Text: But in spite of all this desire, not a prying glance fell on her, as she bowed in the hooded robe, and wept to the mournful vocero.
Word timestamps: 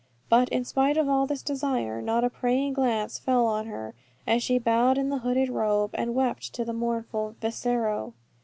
But 0.29 0.49
in 0.49 0.65
spite 0.65 0.97
of 0.97 1.07
all 1.07 1.27
this 1.27 1.43
desire, 1.43 2.01
not 2.01 2.23
a 2.23 2.29
prying 2.31 2.73
glance 2.73 3.19
fell 3.19 3.45
on 3.45 3.67
her, 3.67 3.93
as 4.25 4.41
she 4.41 4.57
bowed 4.57 4.97
in 4.97 5.09
the 5.09 5.19
hooded 5.19 5.49
robe, 5.49 5.91
and 5.93 6.15
wept 6.15 6.55
to 6.55 6.65
the 6.65 6.73
mournful 6.73 7.35
vocero. 7.39 8.13